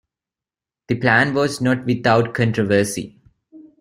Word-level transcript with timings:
The 0.87 0.95
plan 0.95 1.35
was 1.35 1.61
not 1.61 1.85
without 1.85 2.33
controversy. 2.33 3.21